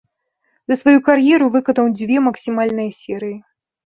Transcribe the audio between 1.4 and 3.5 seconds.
выканаў дзве максімальныя серыі.